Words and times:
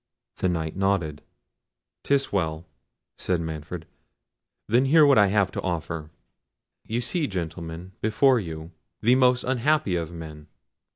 The 0.37 0.49
Knight 0.49 0.75
nodded. 0.75 1.21
"'Tis 2.03 2.33
well," 2.33 2.65
said 3.19 3.39
Manfred; 3.39 3.85
"then 4.67 4.85
hear 4.85 5.05
what 5.05 5.19
I 5.19 5.27
have 5.27 5.51
to 5.51 5.61
offer. 5.61 6.09
Ye 6.83 6.99
see, 6.99 7.27
gentlemen, 7.27 7.91
before 8.01 8.39
you, 8.39 8.71
the 9.01 9.13
most 9.13 9.43
unhappy 9.43 9.95
of 9.95 10.11
men!" 10.11 10.47